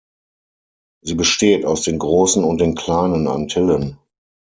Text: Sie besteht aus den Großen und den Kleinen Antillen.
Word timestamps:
Sie 1.03 1.13
besteht 1.13 1.63
aus 1.63 1.83
den 1.83 1.99
Großen 1.99 2.43
und 2.43 2.57
den 2.59 2.73
Kleinen 2.73 3.27
Antillen. 3.27 3.99